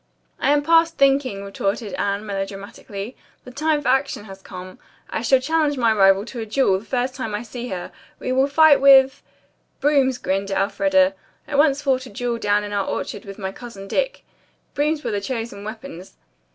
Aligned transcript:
"I 0.39 0.49
am 0.49 0.63
past 0.63 0.97
thinking," 0.97 1.43
retorted 1.43 1.93
Anne 1.93 2.25
melodramatically. 2.25 3.15
"The 3.43 3.51
time 3.51 3.83
for 3.83 3.89
action 3.89 4.23
has 4.23 4.41
come. 4.41 4.79
I 5.11 5.21
shall 5.21 5.39
challenge 5.39 5.77
my 5.77 5.93
rival 5.93 6.25
to 6.25 6.39
a 6.39 6.45
duel 6.47 6.79
the 6.79 6.85
first 6.85 7.13
time 7.13 7.35
I 7.35 7.43
see 7.43 7.67
her. 7.67 7.91
We 8.17 8.31
will 8.31 8.47
fight 8.47 8.81
with" 8.81 9.21
"Brooms," 9.79 10.17
grinned 10.17 10.49
Elfreda. 10.49 11.13
"I 11.47 11.55
once 11.55 11.83
fought 11.83 12.07
a 12.07 12.09
duel 12.09 12.39
down 12.39 12.63
in 12.63 12.73
our 12.73 12.87
orchard 12.87 13.25
with 13.25 13.37
my 13.37 13.51
cousin 13.51 13.87
Dick. 13.87 14.25
Brooms 14.73 15.03
were 15.03 15.11
the 15.11 15.21
chosen 15.21 15.63
weapons. 15.63 16.15